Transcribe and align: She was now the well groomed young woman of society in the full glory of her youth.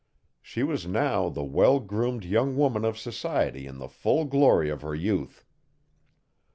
She 0.41 0.63
was 0.63 0.87
now 0.87 1.29
the 1.29 1.43
well 1.43 1.79
groomed 1.79 2.25
young 2.25 2.57
woman 2.57 2.83
of 2.85 2.97
society 2.97 3.67
in 3.67 3.77
the 3.77 3.87
full 3.87 4.25
glory 4.25 4.71
of 4.71 4.81
her 4.81 4.95
youth. 4.95 5.45